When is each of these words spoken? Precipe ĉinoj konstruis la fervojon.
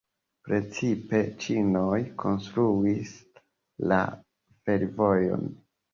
Precipe 0.47 1.17
ĉinoj 1.43 1.99
konstruis 2.23 3.11
la 3.93 4.01
fervojon. 4.65 5.47